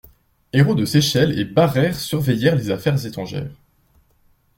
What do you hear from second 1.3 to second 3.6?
et Barère surveillèrent les affaires étrangères.